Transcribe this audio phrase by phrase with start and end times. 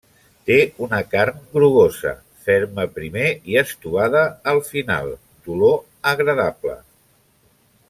[0.49, 2.13] Té una carn grogosa,
[2.47, 5.13] ferma primer i estovada al final,
[5.45, 5.79] d'olor
[6.15, 6.75] agradable.